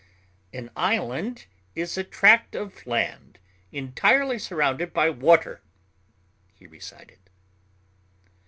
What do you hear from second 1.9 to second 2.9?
a tract of